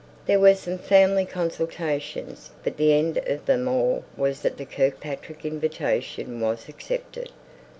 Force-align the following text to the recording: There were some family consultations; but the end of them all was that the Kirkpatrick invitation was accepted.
There 0.25 0.39
were 0.39 0.55
some 0.55 0.79
family 0.79 1.27
consultations; 1.27 2.49
but 2.63 2.77
the 2.77 2.91
end 2.93 3.17
of 3.17 3.45
them 3.45 3.67
all 3.67 4.03
was 4.17 4.41
that 4.41 4.57
the 4.57 4.65
Kirkpatrick 4.65 5.45
invitation 5.45 6.39
was 6.41 6.67
accepted. 6.67 7.29